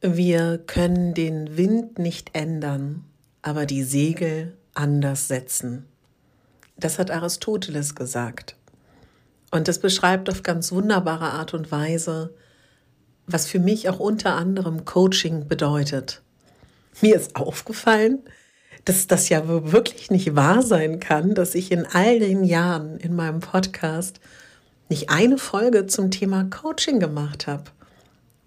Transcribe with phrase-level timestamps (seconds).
[0.00, 3.02] Wir können den Wind nicht ändern,
[3.42, 5.86] aber die Segel anders setzen.
[6.76, 8.54] Das hat Aristoteles gesagt.
[9.50, 12.32] Und das beschreibt auf ganz wunderbare Art und Weise,
[13.26, 16.22] was für mich auch unter anderem Coaching bedeutet.
[17.00, 18.20] Mir ist aufgefallen,
[18.84, 23.16] dass das ja wirklich nicht wahr sein kann, dass ich in all den Jahren in
[23.16, 24.20] meinem Podcast
[24.88, 27.64] nicht eine Folge zum Thema Coaching gemacht habe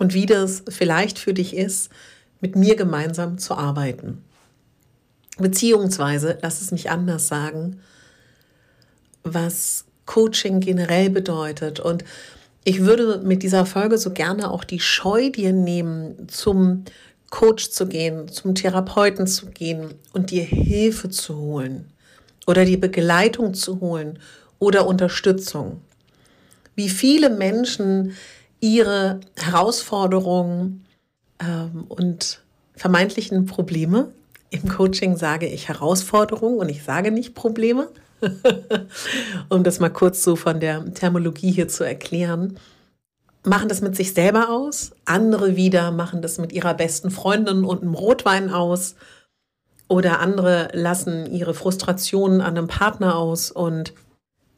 [0.01, 1.91] und wie das vielleicht für dich ist,
[2.39, 4.23] mit mir gemeinsam zu arbeiten.
[5.37, 7.81] Beziehungsweise, lass es mich anders sagen,
[9.23, 11.79] was Coaching generell bedeutet.
[11.79, 12.03] Und
[12.63, 16.85] ich würde mit dieser Folge so gerne auch die Scheu dir nehmen, zum
[17.29, 21.85] Coach zu gehen, zum Therapeuten zu gehen und dir Hilfe zu holen
[22.47, 24.17] oder die Begleitung zu holen
[24.57, 25.79] oder Unterstützung.
[26.73, 28.15] Wie viele Menschen
[28.61, 30.85] ihre Herausforderungen
[31.39, 32.41] ähm, und
[32.75, 34.11] vermeintlichen Probleme.
[34.49, 37.89] Im Coaching sage ich Herausforderungen und ich sage nicht Probleme,
[39.49, 42.57] um das mal kurz so von der Thermologie hier zu erklären.
[43.43, 47.81] Machen das mit sich selber aus, andere wieder machen das mit ihrer besten Freundin und
[47.81, 48.95] einem Rotwein aus
[49.87, 53.93] oder andere lassen ihre Frustrationen an einem Partner aus und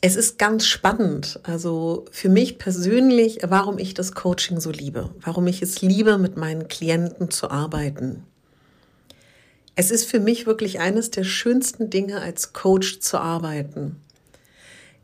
[0.06, 1.40] es ist ganz spannend.
[1.44, 6.36] Also für mich persönlich, warum ich das Coaching so liebe, warum ich es liebe, mit
[6.36, 8.24] meinen Klienten zu arbeiten.
[9.78, 13.96] Es ist für mich wirklich eines der schönsten Dinge, als Coach zu arbeiten.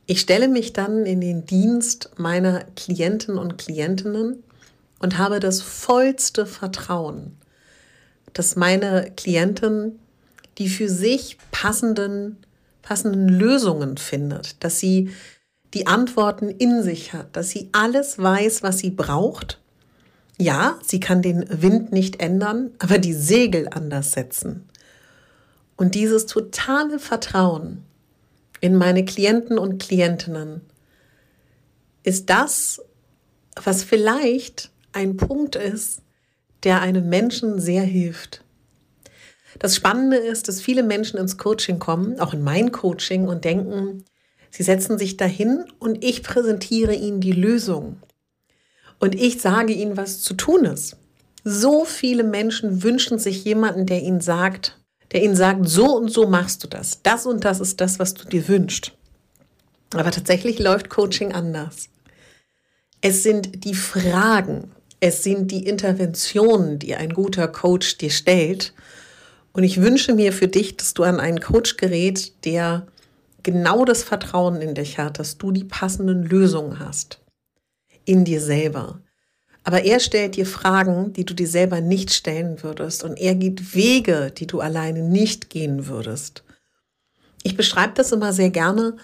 [0.06, 4.44] Ich stelle mich dann in den Dienst meiner Klienten und Klientinnen
[5.00, 7.38] und habe das vollste Vertrauen,
[8.34, 9.97] dass meine Klienten
[10.57, 12.35] die für sich passenden
[12.81, 15.09] passenden Lösungen findet, dass sie
[15.73, 19.59] die Antworten in sich hat, dass sie alles weiß, was sie braucht.
[20.38, 24.69] Ja, sie kann den Wind nicht ändern, aber die Segel anders setzen.
[25.75, 27.84] Und dieses totale Vertrauen
[28.62, 30.61] in meine Klienten und Klientinnen
[32.03, 32.81] ist das,
[33.56, 36.01] was vielleicht ein Punkt ist,
[36.63, 38.44] der einem Menschen sehr hilft.
[39.57, 44.05] Das Spannende ist, dass viele Menschen ins Coaching kommen, auch in mein Coaching, und denken,
[44.51, 47.97] sie setzen sich dahin und ich präsentiere ihnen die Lösung.
[48.99, 50.97] Und ich sage ihnen, was zu tun ist.
[51.43, 54.77] So viele Menschen wünschen sich jemanden, der ihnen sagt,
[55.11, 57.01] der ihnen sagt, so und so machst du das.
[57.01, 58.91] Das und das ist das, was du dir wünschst.
[59.93, 61.89] Aber tatsächlich läuft Coaching anders.
[63.01, 68.73] Es sind die Fragen, es sind die Interventionen, die ein guter Coach dir stellt
[69.53, 72.87] und ich wünsche mir für dich, dass du an einen Coach gerät, der
[73.43, 77.21] genau das Vertrauen in dich hat, dass du die passenden Lösungen hast.
[78.05, 79.01] In dir selber.
[79.63, 83.03] Aber er stellt dir Fragen, die du dir selber nicht stellen würdest.
[83.03, 86.43] Und er geht Wege, die du alleine nicht gehen würdest.
[87.43, 88.97] Ich beschreibe das immer sehr gerne,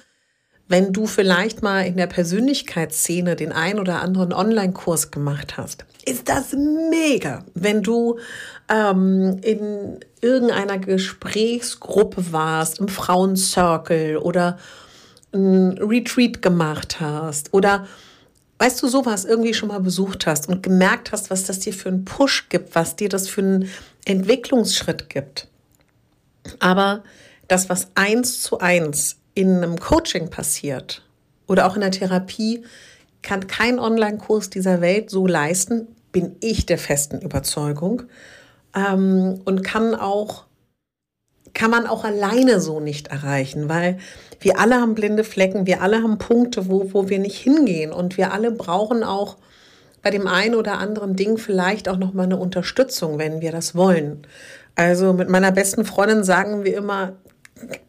[0.67, 5.85] wenn du vielleicht mal in der Persönlichkeitsszene den ein oder anderen Online-Kurs gemacht hast.
[6.05, 8.17] Ist das mega, wenn du
[8.69, 14.57] ähm, in irgendeiner Gesprächsgruppe warst, im Frauencircle oder
[15.33, 17.85] ein Retreat gemacht hast oder
[18.57, 21.89] weißt du sowas irgendwie schon mal besucht hast und gemerkt hast, was das dir für
[21.89, 23.69] einen Push gibt, was dir das für einen
[24.05, 25.47] Entwicklungsschritt gibt.
[26.59, 27.03] Aber
[27.47, 31.03] das, was eins zu eins in einem Coaching passiert
[31.47, 32.63] oder auch in der Therapie,
[33.21, 38.03] kann kein Online-Kurs dieser Welt so leisten, bin ich der festen Überzeugung
[38.75, 40.45] ähm, und kann auch
[41.53, 43.97] kann man auch alleine so nicht erreichen, weil
[44.41, 48.17] wir alle haben blinde Flecken, wir alle haben Punkte, wo, wo wir nicht hingehen und
[48.17, 49.37] wir alle brauchen auch
[50.01, 53.73] bei dem einen oder anderen Ding vielleicht auch noch mal eine Unterstützung, wenn wir das
[53.73, 54.27] wollen.
[54.75, 57.13] Also mit meiner besten Freundin sagen wir immer,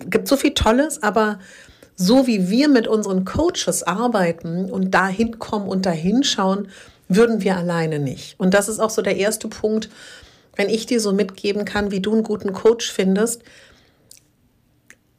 [0.08, 1.38] gibt so viel Tolles, aber
[1.94, 6.68] so wie wir mit unseren Coaches arbeiten und dahin kommen und dahin schauen,
[7.08, 8.38] würden wir alleine nicht.
[8.38, 9.88] Und das ist auch so der erste Punkt,
[10.56, 13.42] wenn ich dir so mitgeben kann, wie du einen guten Coach findest,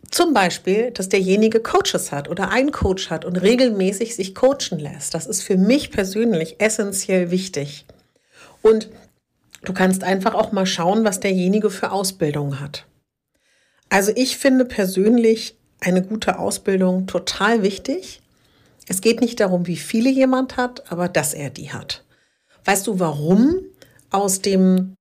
[0.10, 5.14] zum Beispiel, dass derjenige Coaches hat oder einen Coach hat und regelmäßig sich coachen lässt.
[5.14, 7.86] Das ist für mich persönlich essentiell wichtig.
[8.62, 8.90] Und
[9.64, 12.86] Du kannst einfach auch mal schauen, was derjenige für Ausbildung hat.
[13.90, 18.22] Also ich finde persönlich eine gute Ausbildung total wichtig.
[18.88, 22.04] Es geht nicht darum, wie viele jemand hat, aber dass er die hat.
[22.66, 23.62] Weißt du warum?
[24.10, 24.96] Aus dem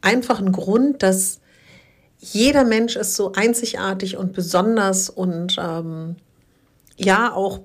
[0.00, 1.40] einfachen Grund, dass
[2.18, 6.16] jeder Mensch ist so einzigartig und besonders und ähm,
[6.96, 7.60] ja auch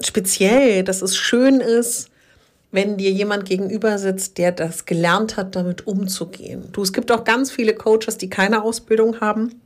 [0.00, 2.08] speziell, dass es schön ist,
[2.70, 6.68] wenn dir jemand gegenüber sitzt, der das gelernt hat, damit umzugehen.
[6.72, 9.60] Du, es gibt auch ganz viele Coaches, die keine Ausbildung haben.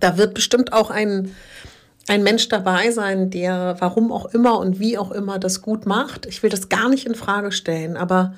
[0.00, 1.34] Da wird bestimmt auch ein,
[2.06, 6.26] ein Mensch dabei sein, der warum auch immer und wie auch immer das gut macht.
[6.26, 8.34] Ich will das gar nicht in Frage stellen, aber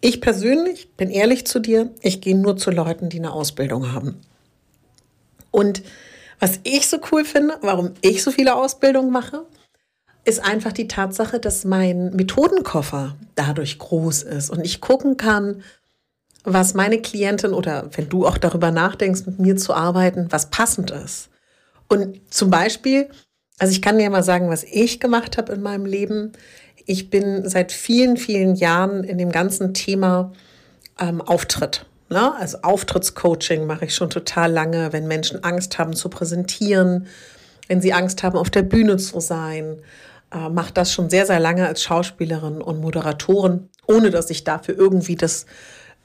[0.00, 4.20] ich persönlich bin ehrlich zu dir, ich gehe nur zu Leuten, die eine Ausbildung haben.
[5.50, 5.82] Und
[6.38, 9.46] was ich so cool finde, warum ich so viele Ausbildungen mache,
[10.26, 15.62] ist einfach die Tatsache, dass mein Methodenkoffer dadurch groß ist und ich gucken kann,
[16.46, 20.92] was meine Klientin oder wenn du auch darüber nachdenkst, mit mir zu arbeiten, was passend
[20.92, 21.28] ist.
[21.88, 23.08] Und zum Beispiel,
[23.58, 26.32] also ich kann dir mal sagen, was ich gemacht habe in meinem Leben.
[26.86, 30.32] Ich bin seit vielen, vielen Jahren in dem ganzen Thema
[31.00, 31.84] ähm, Auftritt.
[32.08, 32.32] Ne?
[32.36, 37.08] Also Auftrittscoaching mache ich schon total lange, wenn Menschen Angst haben zu präsentieren,
[37.66, 39.78] wenn sie Angst haben, auf der Bühne zu sein.
[40.32, 44.76] Äh, mache das schon sehr, sehr lange als Schauspielerin und Moderatorin, ohne dass ich dafür
[44.76, 45.46] irgendwie das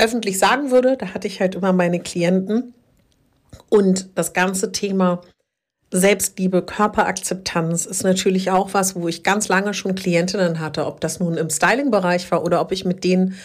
[0.01, 0.97] öffentlich sagen würde.
[0.97, 2.73] Da hatte ich halt immer meine Klienten.
[3.69, 5.21] Und das ganze Thema
[5.91, 11.19] Selbstliebe, Körperakzeptanz ist natürlich auch was, wo ich ganz lange schon Klientinnen hatte, ob das
[11.19, 13.35] nun im Styling-Bereich war oder ob ich mit denen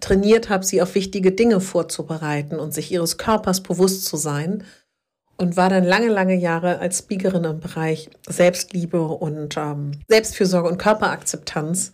[0.00, 4.64] trainiert habe, sie auf wichtige Dinge vorzubereiten und sich ihres Körpers bewusst zu sein.
[5.36, 10.76] Und war dann lange, lange Jahre als Speakerin im Bereich Selbstliebe und ähm, Selbstfürsorge und
[10.76, 11.92] Körperakzeptanz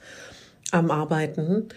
[0.73, 1.69] am Arbeiten.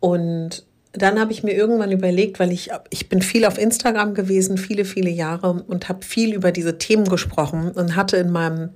[0.00, 4.58] Und dann habe ich mir irgendwann überlegt, weil ich, ich bin viel auf Instagram gewesen,
[4.58, 8.70] viele, viele Jahre und habe viel über diese Themen gesprochen und hatte in meinem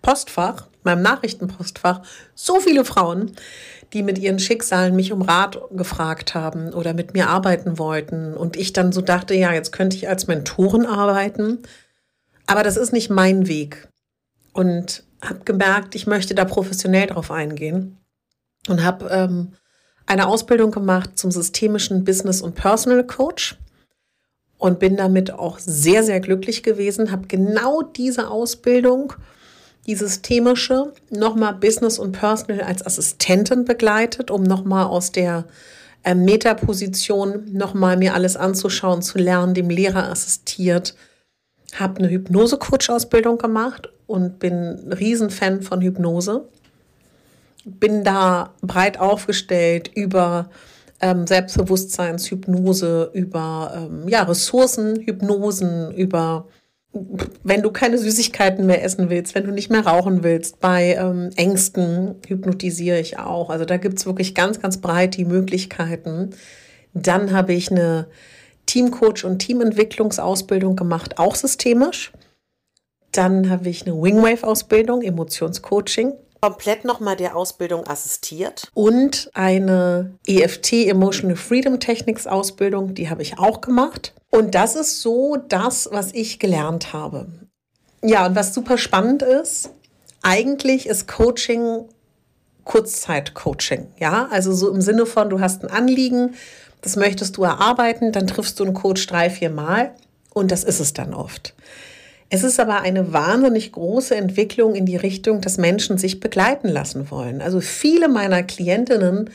[0.00, 2.02] Postfach, meinem Nachrichtenpostfach,
[2.34, 3.32] so viele Frauen,
[3.92, 8.34] die mit ihren Schicksalen mich um Rat gefragt haben oder mit mir arbeiten wollten.
[8.34, 11.60] Und ich dann so dachte, ja, jetzt könnte ich als Mentorin arbeiten.
[12.46, 13.88] Aber das ist nicht mein Weg.
[14.52, 17.96] Und habe gemerkt, ich möchte da professionell drauf eingehen.
[18.68, 19.52] Und habe ähm,
[20.06, 23.56] eine Ausbildung gemacht zum systemischen Business- und Personal Coach
[24.58, 27.10] und bin damit auch sehr, sehr glücklich gewesen.
[27.10, 29.14] Habe genau diese Ausbildung,
[29.86, 35.44] die systemische, nochmal Business und Personal als Assistentin begleitet, um nochmal aus der
[36.02, 40.94] äh, Metaposition nochmal mir alles anzuschauen, zu lernen, dem Lehrer assistiert.
[41.74, 46.48] Habe eine Hypnose-Coach-Ausbildung gemacht und bin ein Riesenfan von Hypnose
[47.64, 50.50] bin da breit aufgestellt über
[51.00, 56.46] ähm, Selbstbewusstseinshypnose, über ähm, ja, Ressourcenhypnosen, über
[57.42, 61.30] wenn du keine Süßigkeiten mehr essen willst, wenn du nicht mehr rauchen willst, bei ähm,
[61.34, 63.50] Ängsten hypnotisiere ich auch.
[63.50, 66.30] Also da gibt es wirklich ganz, ganz breit die Möglichkeiten.
[66.92, 68.06] Dann habe ich eine
[68.66, 72.12] Teamcoach und Teamentwicklungsausbildung gemacht, auch systemisch.
[73.10, 76.12] Dann habe ich eine Wingwave-Ausbildung, Emotionscoaching
[76.44, 83.38] komplett nochmal der Ausbildung assistiert und eine EFT Emotional Freedom Techniques Ausbildung, die habe ich
[83.38, 84.12] auch gemacht.
[84.28, 87.28] Und das ist so das, was ich gelernt habe.
[88.02, 89.70] Ja, und was super spannend ist,
[90.20, 91.86] eigentlich ist Coaching
[92.64, 93.86] Kurzzeit-Coaching.
[93.98, 96.34] Ja, also so im Sinne von, du hast ein Anliegen,
[96.82, 99.94] das möchtest du erarbeiten, dann triffst du einen Coach drei, vier Mal
[100.34, 101.54] und das ist es dann oft.
[102.34, 107.08] Es ist aber eine wahnsinnig große Entwicklung in die Richtung, dass Menschen sich begleiten lassen
[107.12, 107.40] wollen.
[107.40, 109.30] Also viele meiner Klientinnen,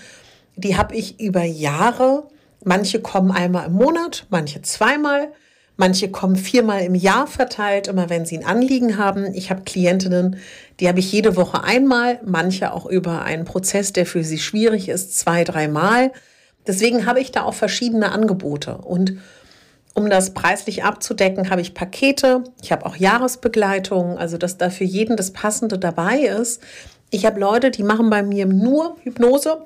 [0.57, 2.23] die habe ich über Jahre,
[2.65, 5.29] manche kommen einmal im Monat, manche zweimal,
[5.77, 9.33] manche kommen viermal im Jahr verteilt, immer wenn sie ein Anliegen haben.
[9.33, 10.35] Ich habe Klientinnen,
[10.81, 14.89] die habe ich jede Woche einmal, manche auch über einen Prozess, der für sie schwierig
[14.89, 16.11] ist, zwei, dreimal.
[16.67, 19.13] Deswegen habe ich da auch verschiedene Angebote und
[19.93, 22.43] um das preislich abzudecken, habe ich Pakete.
[22.61, 26.61] Ich habe auch Jahresbegleitungen, also dass da für jeden das Passende dabei ist.
[27.09, 29.65] Ich habe Leute, die machen bei mir nur Hypnose.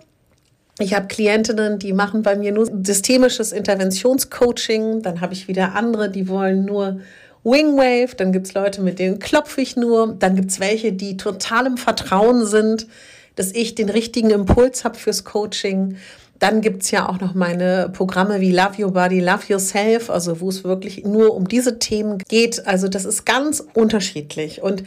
[0.80, 5.02] Ich habe Klientinnen, die machen bei mir nur systemisches Interventionscoaching.
[5.02, 7.02] Dann habe ich wieder andere, die wollen nur
[7.44, 8.16] Wingwave.
[8.16, 10.16] Dann gibt es Leute, mit denen klopfe ich nur.
[10.18, 12.88] Dann gibt es welche, die total im Vertrauen sind,
[13.36, 15.98] dass ich den richtigen Impuls habe fürs Coaching.
[16.40, 20.42] Dann gibt es ja auch noch meine Programme wie Love Your Body, Love Yourself, also
[20.42, 22.68] wo es wirklich nur um diese Themen geht.
[22.68, 24.62] Also das ist ganz unterschiedlich.
[24.62, 24.84] Und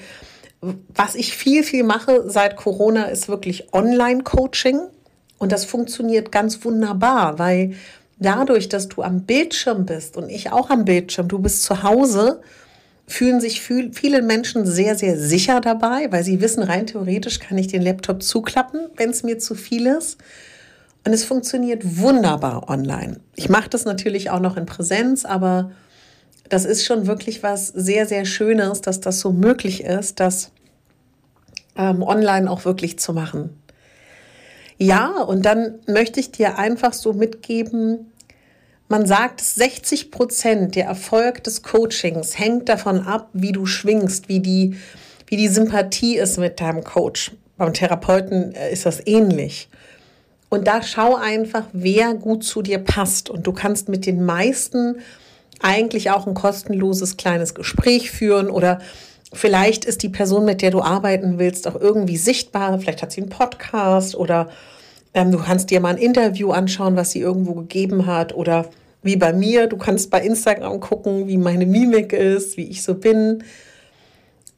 [0.61, 4.81] was ich viel, viel mache seit Corona ist wirklich Online-Coaching.
[5.39, 7.75] Und das funktioniert ganz wunderbar, weil
[8.19, 12.41] dadurch, dass du am Bildschirm bist und ich auch am Bildschirm, du bist zu Hause,
[13.07, 17.69] fühlen sich viele Menschen sehr, sehr sicher dabei, weil sie wissen, rein theoretisch kann ich
[17.69, 20.19] den Laptop zuklappen, wenn es mir zu viel ist.
[21.07, 23.21] Und es funktioniert wunderbar online.
[23.37, 25.71] Ich mache das natürlich auch noch in Präsenz, aber
[26.49, 30.51] das ist schon wirklich was sehr, sehr Schönes, dass das so möglich ist, das
[31.77, 33.57] ähm, online auch wirklich zu machen.
[34.79, 38.11] Ja, und dann möchte ich dir einfach so mitgeben,
[38.89, 44.41] man sagt, 60 Prozent der Erfolg des Coachings hängt davon ab, wie du schwingst, wie
[44.41, 44.75] die,
[45.29, 47.31] wie die Sympathie ist mit deinem Coach.
[47.57, 49.69] Beim Therapeuten äh, ist das ähnlich.
[50.57, 53.29] Und da schau einfach, wer gut zu dir passt.
[53.29, 54.97] Und du kannst mit den meisten
[55.61, 58.79] eigentlich auch ein kostenloses kleines Gespräch führen oder
[59.33, 62.79] vielleicht ist die Person, mit der du arbeiten willst, auch irgendwie sichtbar.
[62.79, 64.49] Vielleicht hat sie einen Podcast oder
[65.13, 68.67] ähm, du kannst dir mal ein Interview anschauen, was sie irgendwo gegeben hat oder
[69.03, 69.67] wie bei mir.
[69.67, 73.45] Du kannst bei Instagram gucken, wie meine Mimik ist, wie ich so bin.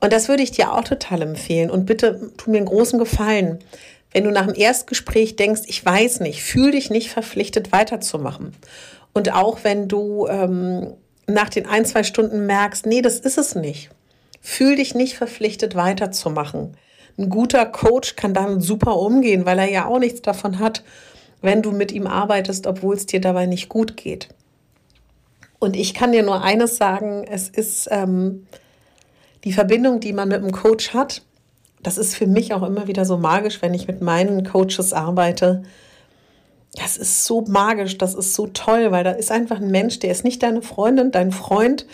[0.00, 1.70] Und das würde ich dir auch total empfehlen.
[1.70, 3.58] Und bitte tu mir einen großen Gefallen.
[4.12, 8.54] Wenn du nach dem Erstgespräch denkst, ich weiß nicht, fühl dich nicht verpflichtet weiterzumachen.
[9.12, 10.94] Und auch wenn du ähm,
[11.26, 13.90] nach den ein, zwei Stunden merkst, nee, das ist es nicht,
[14.40, 16.76] fühl dich nicht verpflichtet weiterzumachen.
[17.18, 20.84] Ein guter Coach kann damit super umgehen, weil er ja auch nichts davon hat,
[21.42, 24.28] wenn du mit ihm arbeitest, obwohl es dir dabei nicht gut geht.
[25.58, 28.46] Und ich kann dir nur eines sagen, es ist ähm,
[29.44, 31.22] die Verbindung, die man mit dem Coach hat.
[31.82, 35.62] Das ist für mich auch immer wieder so magisch, wenn ich mit meinen Coaches arbeite.
[36.74, 40.10] Das ist so magisch, das ist so toll, weil da ist einfach ein Mensch, der
[40.10, 41.86] ist nicht deine Freundin, dein Freund,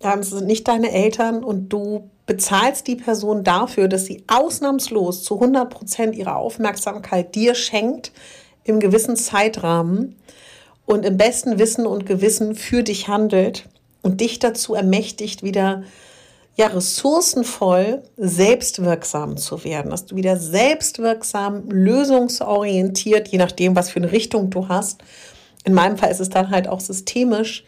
[0.00, 5.34] das sind nicht deine Eltern und du bezahlst die Person dafür, dass sie ausnahmslos zu
[5.34, 8.12] 100 Prozent ihre Aufmerksamkeit dir schenkt
[8.64, 10.14] im gewissen Zeitrahmen
[10.84, 13.68] und im besten Wissen und Gewissen für dich handelt
[14.02, 15.82] und dich dazu ermächtigt, wieder
[16.58, 24.10] ja, ressourcenvoll selbstwirksam zu werden, dass du wieder selbstwirksam, lösungsorientiert, je nachdem, was für eine
[24.10, 25.00] Richtung du hast,
[25.64, 27.64] in meinem Fall ist es dann halt auch systemisch,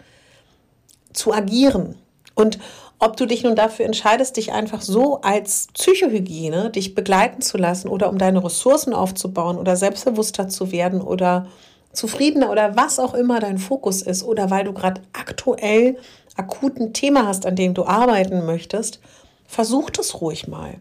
[1.12, 1.97] zu agieren.
[2.35, 2.59] Und
[2.99, 7.88] ob du dich nun dafür entscheidest, dich einfach so als Psychohygiene, dich begleiten zu lassen
[7.88, 11.47] oder um deine Ressourcen aufzubauen oder selbstbewusster zu werden oder
[11.92, 15.99] zufriedener oder was auch immer dein Fokus ist oder weil du gerade aktuell
[16.37, 19.00] akuten Thema hast, an dem du arbeiten möchtest,
[19.47, 20.75] versuch das ruhig mal.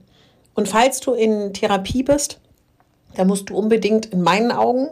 [0.53, 2.39] Und falls du in Therapie bist,
[3.15, 4.89] dann musst du unbedingt in meinen Augen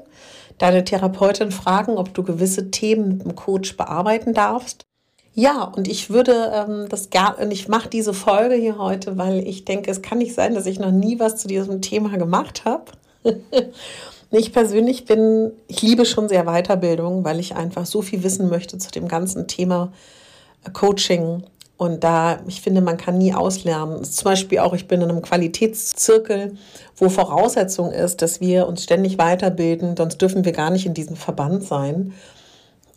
[0.58, 4.86] deine Therapeutin fragen, ob du gewisse Themen mit dem Coach bearbeiten darfst.
[5.34, 9.66] Ja, und ich würde ähm, das gerne, ich mache diese Folge hier heute, weil ich
[9.66, 12.86] denke, es kann nicht sein, dass ich noch nie was zu diesem Thema gemacht habe.
[14.32, 18.78] ich persönlich bin, ich liebe schon sehr Weiterbildung, weil ich einfach so viel wissen möchte
[18.78, 19.92] zu dem ganzen Thema
[20.74, 21.44] Coaching.
[21.78, 24.04] Und da, ich finde, man kann nie auslernen.
[24.04, 26.58] Zum Beispiel auch, ich bin in einem Qualitätszirkel,
[26.96, 31.16] wo Voraussetzung ist, dass wir uns ständig weiterbilden, sonst dürfen wir gar nicht in diesem
[31.16, 32.14] Verband sein.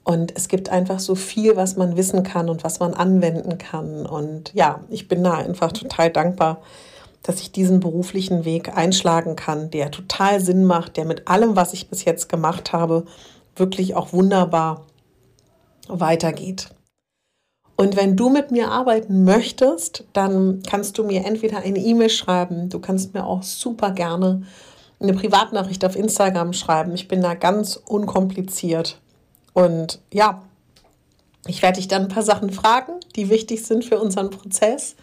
[0.02, 4.06] Und es gibt einfach so viel, was man wissen kann und was man anwenden kann.
[4.06, 6.62] Und ja, ich bin da einfach total dankbar,
[7.22, 11.72] dass ich diesen beruflichen Weg einschlagen kann, der total Sinn macht, der mit allem, was
[11.72, 13.04] ich bis jetzt gemacht habe,
[13.56, 14.86] wirklich auch wunderbar
[15.88, 16.70] weitergeht.
[17.76, 22.68] Und wenn du mit mir arbeiten möchtest, dann kannst du mir entweder eine E-Mail schreiben,
[22.68, 24.42] du kannst mir auch super gerne
[25.00, 26.92] eine Privatnachricht auf Instagram schreiben.
[26.94, 29.00] Ich bin da ganz unkompliziert.
[29.54, 30.42] Und ja,
[31.46, 34.94] ich werde dich dann ein paar Sachen fragen, die wichtig sind für unseren Prozess.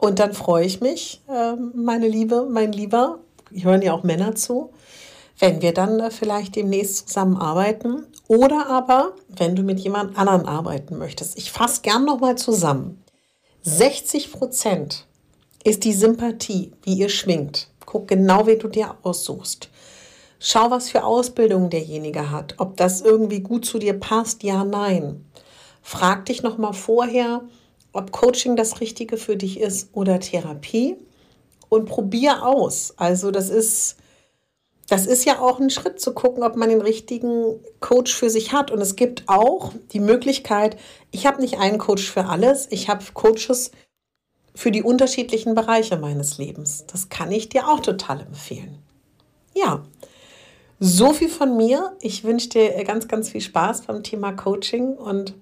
[0.00, 3.18] Und dann freue ich mich, ähm, meine Liebe, mein Lieber,
[3.52, 4.72] hören ja auch Männer zu,
[5.38, 10.96] wenn wir dann äh, vielleicht demnächst zusammenarbeiten oder aber wenn du mit jemand anderen arbeiten
[10.96, 11.36] möchtest.
[11.36, 13.04] Ich fasse gern nochmal zusammen.
[13.60, 15.06] 60 Prozent
[15.64, 17.68] ist die Sympathie, wie ihr schwingt.
[17.84, 19.68] Guck genau, wie du dir aussuchst.
[20.38, 25.26] Schau, was für Ausbildung derjenige hat, ob das irgendwie gut zu dir passt, ja, nein.
[25.82, 27.42] Frag dich nochmal vorher,
[27.92, 30.96] ob Coaching das Richtige für dich ist oder Therapie
[31.68, 32.94] und probier aus.
[32.96, 33.96] Also das ist
[34.90, 38.52] das ist ja auch ein Schritt zu gucken, ob man den richtigen Coach für sich
[38.52, 38.72] hat.
[38.72, 40.76] Und es gibt auch die Möglichkeit,
[41.12, 43.70] ich habe nicht einen Coach für alles, ich habe Coaches
[44.52, 46.86] für die unterschiedlichen Bereiche meines Lebens.
[46.88, 48.78] Das kann ich dir auch total empfehlen.
[49.54, 49.84] Ja,
[50.80, 51.96] so viel von mir.
[52.00, 55.34] Ich wünsche dir ganz, ganz viel Spaß beim Thema Coaching und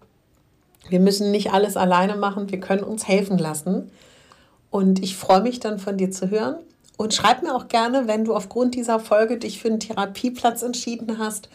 [0.88, 3.90] wir müssen nicht alles alleine machen, wir können uns helfen lassen.
[4.70, 6.56] Und ich freue mich dann von dir zu hören.
[6.96, 11.18] Und schreib mir auch gerne, wenn du aufgrund dieser Folge dich für einen Therapieplatz entschieden
[11.18, 11.48] hast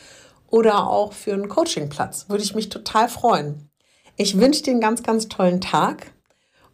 [0.50, 2.30] oder auch für einen Coachingplatz.
[2.30, 3.70] Würde ich mich total freuen.
[4.16, 6.14] Ich wünsche dir einen ganz, ganz tollen Tag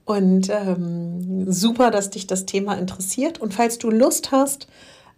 [0.06, 3.40] und ähm, super, dass dich das Thema interessiert.
[3.40, 4.68] Und falls du Lust hast,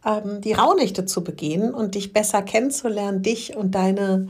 [0.05, 4.29] ähm, die Rauhnächte zu begehen und dich besser kennenzulernen, dich und deine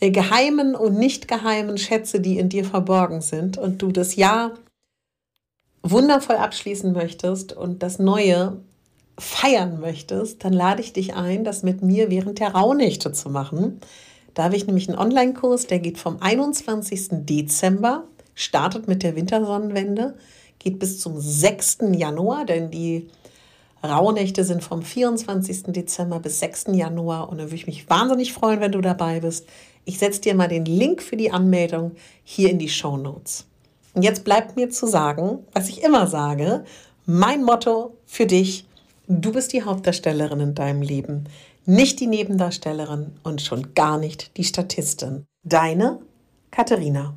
[0.00, 4.52] geheimen und nicht geheimen Schätze, die in dir verborgen sind und du das Jahr
[5.82, 8.56] wundervoll abschließen möchtest und das Neue
[9.18, 13.80] feiern möchtest, dann lade ich dich ein, das mit mir während der Rauhnächte zu machen.
[14.34, 17.24] Da habe ich nämlich einen Online-Kurs, der geht vom 21.
[17.24, 20.14] Dezember, startet mit der Wintersonnenwende,
[20.58, 21.78] geht bis zum 6.
[21.92, 23.08] Januar, denn die
[23.82, 25.64] Rauhnächte sind vom 24.
[25.68, 26.66] Dezember bis 6.
[26.72, 29.46] Januar und da würde ich mich wahnsinnig freuen, wenn du dabei bist.
[29.88, 31.92] Ich setze dir mal den Link für die Anmeldung
[32.24, 33.46] hier in die Show Notes.
[33.94, 36.64] Und jetzt bleibt mir zu sagen, was ich immer sage,
[37.06, 38.66] mein Motto für dich,
[39.06, 41.28] du bist die Hauptdarstellerin in deinem Leben,
[41.66, 45.24] nicht die Nebendarstellerin und schon gar nicht die Statistin.
[45.44, 46.00] Deine
[46.50, 47.16] Katharina.